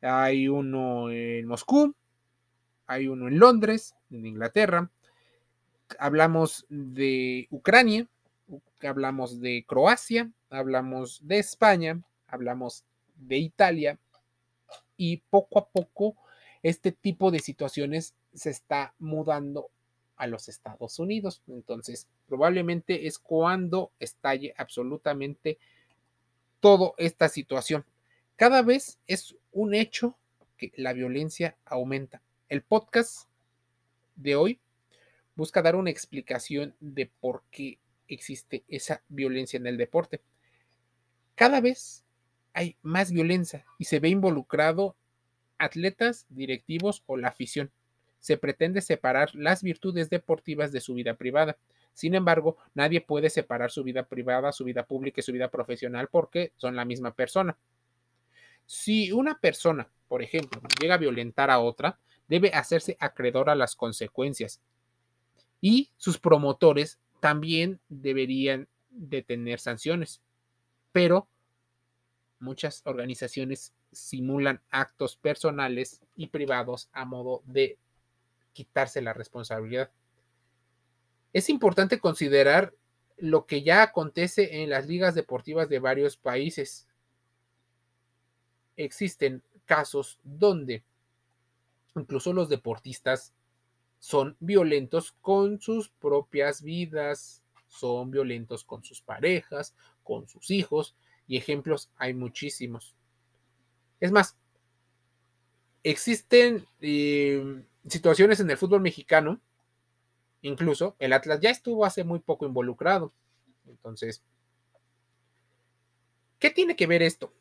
hay 0.00 0.48
uno 0.48 1.10
en 1.10 1.46
Moscú, 1.46 1.94
hay 2.86 3.06
uno 3.06 3.28
en 3.28 3.38
Londres, 3.38 3.94
en 4.10 4.24
Inglaterra. 4.24 4.90
Hablamos 5.98 6.64
de 6.70 7.48
Ucrania, 7.50 8.08
hablamos 8.80 9.40
de 9.40 9.64
Croacia, 9.66 10.30
hablamos 10.50 11.20
de 11.26 11.38
España, 11.38 12.02
hablamos 12.26 12.84
de 13.16 13.38
Italia 13.38 13.98
y 14.96 15.18
poco 15.30 15.58
a 15.58 15.68
poco 15.68 16.16
este 16.62 16.92
tipo 16.92 17.30
de 17.30 17.40
situaciones 17.40 18.14
se 18.34 18.50
está 18.50 18.94
mudando 18.98 19.70
a 20.16 20.26
los 20.26 20.48
Estados 20.48 20.98
Unidos. 20.98 21.42
Entonces, 21.48 22.06
probablemente 22.28 23.06
es 23.06 23.18
cuando 23.18 23.90
estalle 23.98 24.54
absolutamente 24.56 25.58
toda 26.60 26.92
esta 26.98 27.28
situación. 27.28 27.84
Cada 28.36 28.62
vez 28.62 28.98
es 29.06 29.34
un 29.52 29.74
hecho 29.74 30.16
que 30.56 30.72
la 30.76 30.92
violencia 30.92 31.56
aumenta. 31.64 32.22
El 32.48 32.62
podcast 32.62 33.28
de 34.14 34.36
hoy 34.36 34.60
busca 35.34 35.62
dar 35.62 35.74
una 35.76 35.90
explicación 35.90 36.74
de 36.80 37.10
por 37.20 37.42
qué 37.50 37.78
existe 38.08 38.64
esa 38.68 39.02
violencia 39.08 39.56
en 39.56 39.66
el 39.66 39.76
deporte. 39.76 40.20
Cada 41.34 41.60
vez 41.60 42.04
hay 42.52 42.76
más 42.82 43.10
violencia 43.12 43.64
y 43.78 43.84
se 43.84 44.00
ve 44.00 44.08
involucrado 44.08 44.96
atletas, 45.58 46.26
directivos 46.28 47.02
o 47.06 47.16
la 47.16 47.28
afición. 47.28 47.70
Se 48.18 48.36
pretende 48.36 48.80
separar 48.80 49.34
las 49.34 49.62
virtudes 49.62 50.10
deportivas 50.10 50.72
de 50.72 50.80
su 50.80 50.94
vida 50.94 51.14
privada. 51.14 51.56
Sin 51.92 52.14
embargo, 52.14 52.56
nadie 52.74 53.00
puede 53.00 53.30
separar 53.30 53.70
su 53.70 53.82
vida 53.82 54.04
privada, 54.04 54.52
su 54.52 54.64
vida 54.64 54.84
pública 54.86 55.20
y 55.20 55.22
su 55.22 55.32
vida 55.32 55.50
profesional 55.50 56.08
porque 56.08 56.52
son 56.56 56.76
la 56.76 56.84
misma 56.84 57.14
persona. 57.14 57.56
Si 58.66 59.12
una 59.12 59.38
persona, 59.38 59.90
por 60.08 60.22
ejemplo, 60.22 60.60
llega 60.80 60.94
a 60.94 60.98
violentar 60.98 61.50
a 61.50 61.58
otra, 61.58 61.98
debe 62.28 62.50
hacerse 62.50 62.96
acreedor 63.00 63.50
a 63.50 63.54
las 63.54 63.74
consecuencias. 63.74 64.60
Y 65.60 65.90
sus 65.96 66.18
promotores 66.18 66.98
también 67.22 67.78
deberían 67.88 68.66
de 68.90 69.22
tener 69.22 69.60
sanciones. 69.60 70.20
Pero 70.90 71.28
muchas 72.40 72.82
organizaciones 72.84 73.72
simulan 73.92 74.60
actos 74.70 75.14
personales 75.14 76.00
y 76.16 76.26
privados 76.26 76.88
a 76.92 77.04
modo 77.04 77.44
de 77.46 77.78
quitarse 78.52 79.00
la 79.02 79.12
responsabilidad. 79.12 79.92
Es 81.32 81.48
importante 81.48 82.00
considerar 82.00 82.74
lo 83.18 83.46
que 83.46 83.62
ya 83.62 83.84
acontece 83.84 84.60
en 84.60 84.70
las 84.70 84.88
ligas 84.88 85.14
deportivas 85.14 85.68
de 85.68 85.78
varios 85.78 86.16
países. 86.16 86.88
Existen 88.76 89.44
casos 89.64 90.18
donde 90.24 90.82
incluso 91.94 92.32
los 92.32 92.48
deportistas 92.48 93.32
son 94.02 94.36
violentos 94.40 95.12
con 95.20 95.60
sus 95.60 95.88
propias 95.88 96.60
vidas, 96.60 97.40
son 97.68 98.10
violentos 98.10 98.64
con 98.64 98.82
sus 98.82 99.00
parejas, 99.00 99.76
con 100.02 100.26
sus 100.26 100.50
hijos, 100.50 100.96
y 101.28 101.36
ejemplos 101.36 101.88
hay 101.96 102.12
muchísimos. 102.12 102.96
Es 104.00 104.10
más, 104.10 104.36
existen 105.84 106.66
eh, 106.80 107.62
situaciones 107.86 108.40
en 108.40 108.50
el 108.50 108.56
fútbol 108.56 108.80
mexicano, 108.80 109.40
incluso 110.40 110.96
el 110.98 111.12
Atlas 111.12 111.38
ya 111.38 111.50
estuvo 111.50 111.84
hace 111.84 112.02
muy 112.02 112.18
poco 112.18 112.44
involucrado. 112.44 113.12
Entonces, 113.68 114.24
¿qué 116.40 116.50
tiene 116.50 116.74
que 116.74 116.88
ver 116.88 117.04
esto? 117.04 117.32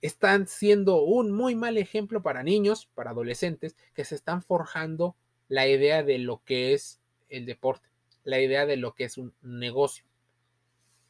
Están 0.00 0.46
siendo 0.46 1.02
un 1.02 1.32
muy 1.32 1.56
mal 1.56 1.76
ejemplo 1.76 2.22
para 2.22 2.44
niños, 2.44 2.88
para 2.94 3.10
adolescentes, 3.10 3.74
que 3.94 4.04
se 4.04 4.14
están 4.14 4.44
forjando 4.44 5.16
la 5.48 5.68
idea 5.68 6.02
de 6.02 6.18
lo 6.18 6.42
que 6.44 6.72
es 6.72 7.00
el 7.28 7.46
deporte, 7.46 7.88
la 8.24 8.40
idea 8.40 8.66
de 8.66 8.76
lo 8.76 8.94
que 8.94 9.04
es 9.04 9.18
un 9.18 9.34
negocio. 9.42 10.04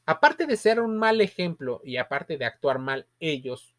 Aparte 0.05 0.47
de 0.47 0.57
ser 0.57 0.81
un 0.81 0.97
mal 0.97 1.21
ejemplo 1.21 1.81
y 1.85 1.97
aparte 1.97 2.39
de 2.39 2.45
actuar 2.45 2.79
mal 2.79 3.07
ellos 3.19 3.75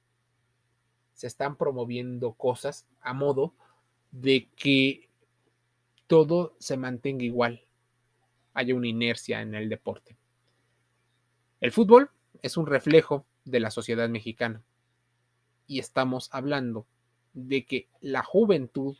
se 1.13 1.27
están 1.27 1.55
promoviendo 1.55 2.33
cosas 2.33 2.85
a 3.01 3.13
modo 3.13 3.53
de 4.11 4.49
que 4.55 5.09
todo 6.07 6.55
se 6.59 6.77
mantenga 6.77 7.23
igual, 7.23 7.63
haya 8.53 8.75
una 8.75 8.87
inercia 8.87 9.41
en 9.41 9.55
el 9.55 9.69
deporte. 9.69 10.17
El 11.59 11.71
fútbol 11.71 12.11
es 12.41 12.57
un 12.57 12.67
reflejo 12.67 13.25
de 13.45 13.59
la 13.59 13.71
sociedad 13.71 14.09
mexicana 14.09 14.63
y 15.65 15.79
estamos 15.79 16.29
hablando 16.31 16.85
de 17.33 17.65
que 17.65 17.87
la 17.99 18.23
juventud 18.23 18.97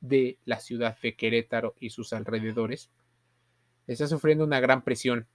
de 0.00 0.38
la 0.44 0.60
ciudad 0.60 0.98
de 1.00 1.16
Querétaro 1.16 1.74
y 1.80 1.90
sus 1.90 2.12
alrededores 2.12 2.90
está 3.86 4.06
sufriendo 4.06 4.44
una 4.44 4.60
gran 4.60 4.82
presión. 4.82 5.26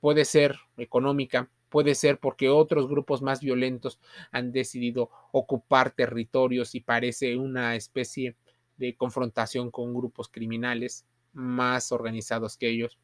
Puede 0.00 0.24
ser 0.24 0.56
económica, 0.76 1.48
Puede 1.72 1.94
ser 1.94 2.18
porque 2.18 2.50
otros 2.50 2.86
grupos 2.86 3.22
más 3.22 3.40
violentos 3.40 3.98
han 4.30 4.52
decidido 4.52 5.08
ocupar 5.32 5.90
territorios 5.90 6.74
y 6.74 6.80
parece 6.80 7.34
una 7.38 7.76
especie 7.76 8.36
de 8.76 8.94
confrontación 8.94 9.70
con 9.70 9.94
grupos 9.94 10.28
criminales 10.28 11.06
más 11.32 11.90
organizados 11.90 12.58
que 12.58 12.68
ellos. 12.68 12.98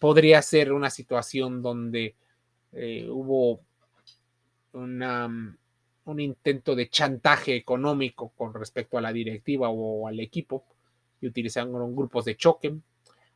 Podría 0.00 0.42
ser 0.42 0.72
una 0.72 0.90
situación 0.90 1.62
donde 1.62 2.16
eh, 2.72 3.08
hubo 3.08 3.60
mm, 4.72 5.48
un 6.04 6.20
intento 6.20 6.74
de 6.74 6.88
chantaje 6.88 7.56
económico 7.56 8.32
con 8.36 8.52
respecto 8.54 8.98
a 8.98 9.00
la 9.00 9.12
directiva 9.12 9.70
o 9.70 10.06
al 10.06 10.20
equipo 10.20 10.64
y 11.20 11.26
utilizaron 11.26 11.96
grupos 11.96 12.24
de 12.24 12.36
choque. 12.36 12.76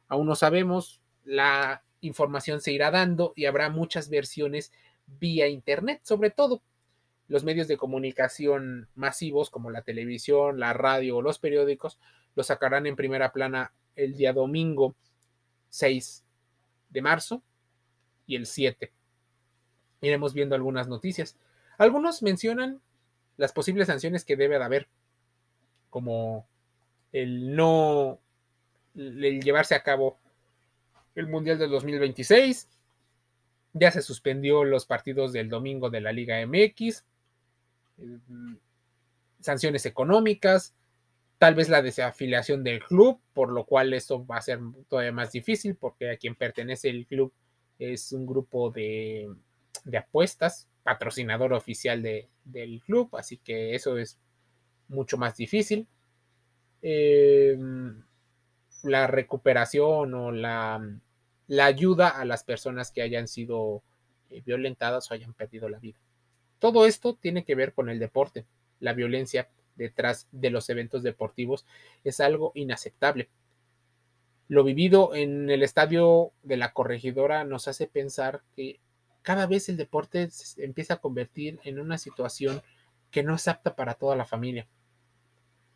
Aún 0.08 0.26
no 0.26 0.34
sabemos, 0.34 1.00
la 1.24 1.82
información 2.00 2.60
se 2.60 2.72
irá 2.72 2.90
dando 2.90 3.32
y 3.36 3.46
habrá 3.46 3.70
muchas 3.70 4.10
versiones 4.10 4.72
vía 5.06 5.48
Internet, 5.48 6.00
sobre 6.04 6.30
todo 6.30 6.62
los 7.28 7.44
medios 7.44 7.68
de 7.68 7.76
comunicación 7.76 8.88
masivos 8.94 9.50
como 9.50 9.70
la 9.70 9.82
televisión, 9.82 10.58
la 10.58 10.72
radio 10.72 11.18
o 11.18 11.22
los 11.22 11.38
periódicos 11.38 11.98
lo 12.34 12.42
sacarán 12.42 12.86
en 12.86 12.96
primera 12.96 13.32
plana 13.32 13.72
el 13.96 14.14
día 14.16 14.32
domingo 14.32 14.94
6 15.68 16.24
de 16.88 17.02
marzo 17.02 17.42
y 18.26 18.36
el 18.36 18.46
7. 18.46 18.92
Iremos 20.00 20.32
viendo 20.32 20.54
algunas 20.54 20.88
noticias. 20.88 21.36
Algunos 21.78 22.22
mencionan 22.22 22.80
las 23.36 23.52
posibles 23.52 23.86
sanciones 23.86 24.24
que 24.24 24.36
debe 24.36 24.58
de 24.58 24.64
haber, 24.64 24.88
como 25.90 26.46
el 27.12 27.56
no 27.56 28.20
llevarse 28.94 29.74
a 29.74 29.82
cabo 29.82 30.18
el 31.14 31.28
Mundial 31.28 31.58
del 31.58 31.70
2026. 31.70 32.68
Ya 33.74 33.90
se 33.90 34.02
suspendió 34.02 34.64
los 34.64 34.86
partidos 34.86 35.32
del 35.32 35.48
domingo 35.48 35.88
de 35.90 36.00
la 36.00 36.12
Liga 36.12 36.44
MX. 36.46 37.04
Mm, 37.96 38.54
sanciones 39.40 39.86
económicas. 39.86 40.74
Tal 41.38 41.54
vez 41.54 41.68
la 41.68 41.82
desafiliación 41.82 42.64
del 42.64 42.82
club, 42.82 43.20
por 43.32 43.50
lo 43.50 43.64
cual 43.64 43.94
esto 43.94 44.26
va 44.26 44.38
a 44.38 44.42
ser 44.42 44.58
todavía 44.88 45.12
más 45.12 45.30
difícil 45.30 45.76
porque 45.76 46.10
a 46.10 46.16
quien 46.16 46.34
pertenece 46.34 46.88
el 46.88 47.06
club 47.06 47.32
es 47.78 48.12
un 48.12 48.26
grupo 48.26 48.70
de, 48.70 49.32
apuestas, 49.96 50.66
patrocinador 50.88 51.52
oficial 51.52 52.02
del 52.02 52.82
club, 52.82 53.14
así 53.16 53.36
que 53.36 53.74
eso 53.74 53.98
es 53.98 54.18
mucho 54.88 55.18
más 55.18 55.36
difícil. 55.36 55.86
Em, 56.80 58.02
la 58.84 59.06
recuperación 59.06 60.14
o 60.14 60.30
la 60.30 60.80
la 61.48 61.64
ayuda 61.64 62.08
a 62.08 62.24
las 62.24 62.44
personas 62.44 62.92
que 62.92 63.02
hayan 63.02 63.26
sido 63.26 63.82
eh, 64.30 64.42
violentadas 64.44 65.10
o 65.10 65.14
hayan 65.14 65.32
perdido 65.32 65.68
la 65.68 65.78
vida. 65.78 65.98
Todo 66.58 66.86
esto 66.86 67.14
tiene 67.14 67.44
que 67.44 67.54
ver 67.54 67.72
con 67.72 67.88
el 67.88 67.98
deporte. 67.98 68.44
La 68.80 68.92
violencia 68.92 69.48
detrás 69.74 70.28
de 70.30 70.50
los 70.50 70.68
eventos 70.68 71.02
deportivos 71.02 71.64
es 72.04 72.20
algo 72.20 72.52
inaceptable. 72.54 73.28
Lo 74.48 74.62
vivido 74.62 75.14
en 75.14 75.50
el 75.50 75.62
estadio 75.62 76.32
de 76.42 76.58
la 76.58 76.72
corregidora 76.72 77.44
nos 77.44 77.66
hace 77.66 77.86
pensar 77.86 78.42
que 78.54 78.78
cada 79.28 79.46
vez 79.46 79.68
el 79.68 79.76
deporte 79.76 80.30
se 80.30 80.64
empieza 80.64 80.94
a 80.94 81.00
convertir 81.02 81.60
en 81.64 81.78
una 81.78 81.98
situación 81.98 82.62
que 83.10 83.22
no 83.22 83.34
es 83.34 83.46
apta 83.46 83.76
para 83.76 83.92
toda 83.92 84.16
la 84.16 84.24
familia. 84.24 84.66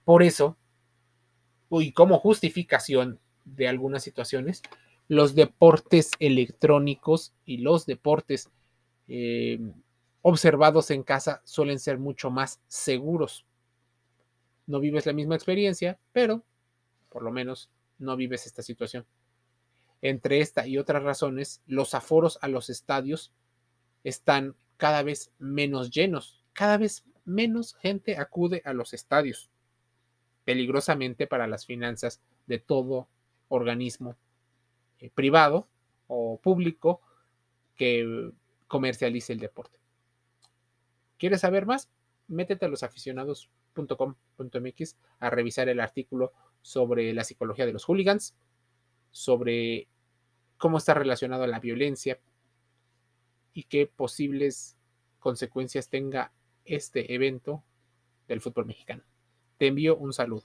Por 0.06 0.22
eso, 0.22 0.56
y 1.68 1.92
como 1.92 2.18
justificación 2.18 3.20
de 3.44 3.68
algunas 3.68 4.02
situaciones, 4.02 4.62
los 5.06 5.34
deportes 5.34 6.12
electrónicos 6.18 7.34
y 7.44 7.58
los 7.58 7.84
deportes 7.84 8.48
eh, 9.06 9.60
observados 10.22 10.90
en 10.90 11.02
casa 11.02 11.42
suelen 11.44 11.78
ser 11.78 11.98
mucho 11.98 12.30
más 12.30 12.62
seguros. 12.68 13.44
No 14.66 14.80
vives 14.80 15.04
la 15.04 15.12
misma 15.12 15.34
experiencia, 15.34 15.98
pero 16.12 16.42
por 17.10 17.22
lo 17.22 17.30
menos 17.30 17.68
no 17.98 18.16
vives 18.16 18.46
esta 18.46 18.62
situación. 18.62 19.04
Entre 20.00 20.40
esta 20.40 20.66
y 20.66 20.78
otras 20.78 21.02
razones, 21.02 21.60
los 21.66 21.92
aforos 21.92 22.38
a 22.40 22.48
los 22.48 22.70
estadios 22.70 23.30
están 24.04 24.54
cada 24.76 25.02
vez 25.02 25.32
menos 25.38 25.90
llenos, 25.90 26.44
cada 26.52 26.76
vez 26.76 27.04
menos 27.24 27.74
gente 27.74 28.18
acude 28.18 28.62
a 28.64 28.72
los 28.72 28.94
estadios, 28.94 29.50
peligrosamente 30.44 31.26
para 31.26 31.46
las 31.46 31.66
finanzas 31.66 32.22
de 32.46 32.58
todo 32.58 33.08
organismo 33.48 34.16
eh, 34.98 35.10
privado 35.10 35.68
o 36.08 36.40
público 36.40 37.00
que 37.76 38.32
comercialice 38.66 39.32
el 39.32 39.38
deporte. 39.38 39.78
¿Quieres 41.18 41.42
saber 41.42 41.66
más? 41.66 41.88
Métete 42.26 42.66
a 42.66 42.68
losaficionados.com.mx 42.68 44.96
a 45.20 45.30
revisar 45.30 45.68
el 45.68 45.78
artículo 45.80 46.32
sobre 46.60 47.12
la 47.12 47.22
psicología 47.24 47.66
de 47.66 47.72
los 47.72 47.84
hooligans, 47.84 48.34
sobre 49.10 49.88
cómo 50.56 50.78
está 50.78 50.94
relacionado 50.94 51.42
a 51.44 51.48
la 51.48 51.60
violencia 51.60 52.18
y 53.52 53.64
qué 53.64 53.86
posibles 53.86 54.76
consecuencias 55.18 55.88
tenga 55.88 56.32
este 56.64 57.14
evento 57.14 57.62
del 58.28 58.40
fútbol 58.40 58.66
mexicano. 58.66 59.02
Te 59.58 59.66
envío 59.68 59.96
un 59.96 60.12
saludo. 60.12 60.44